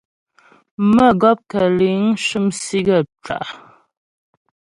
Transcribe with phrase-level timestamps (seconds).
[0.93, 3.45] Mə́gɔp kə̂ liŋ shʉm sì gaə́ cwâ'a.